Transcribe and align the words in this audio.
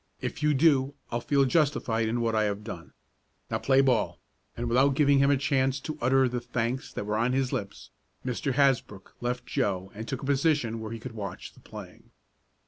If 0.19 0.41
you 0.41 0.55
do 0.55 0.95
I'll 1.11 1.21
feel 1.21 1.45
justified 1.45 2.07
in 2.09 2.21
what 2.21 2.33
I 2.35 2.45
have 2.45 2.63
done. 2.63 2.93
Now, 3.51 3.59
play 3.59 3.81
ball!" 3.81 4.19
and 4.57 4.67
without 4.67 4.95
giving 4.95 5.19
him 5.19 5.29
a 5.29 5.37
chance 5.37 5.79
to 5.81 5.95
utter 6.01 6.27
the 6.27 6.41
thanks 6.41 6.91
that 6.93 7.05
were 7.05 7.17
on 7.17 7.33
his 7.33 7.53
lips, 7.53 7.91
Mr. 8.25 8.53
Hasbrook 8.53 9.13
left 9.21 9.45
Joe 9.45 9.91
and 9.93 10.07
took 10.07 10.23
a 10.23 10.25
position 10.25 10.79
where 10.79 10.91
he 10.91 10.97
could 10.99 11.11
watch 11.11 11.53
the 11.53 11.59
playing. 11.59 12.09